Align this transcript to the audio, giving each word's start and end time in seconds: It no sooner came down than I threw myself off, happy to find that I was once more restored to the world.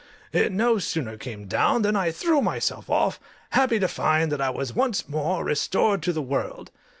It 0.33 0.51
no 0.51 0.79
sooner 0.79 1.15
came 1.15 1.45
down 1.45 1.83
than 1.83 1.95
I 1.95 2.09
threw 2.09 2.41
myself 2.41 2.89
off, 2.89 3.19
happy 3.51 3.77
to 3.77 3.87
find 3.87 4.31
that 4.31 4.41
I 4.41 4.49
was 4.49 4.73
once 4.73 5.07
more 5.07 5.43
restored 5.43 6.01
to 6.01 6.11
the 6.11 6.23
world. 6.23 6.71